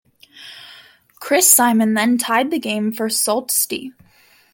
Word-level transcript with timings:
Chris 1.19 1.47
Simon 1.47 1.93
then 1.93 2.17
tied 2.17 2.49
the 2.49 2.57
game 2.57 2.91
for 2.91 3.07
Sault 3.07 3.51
Ste. 3.51 3.93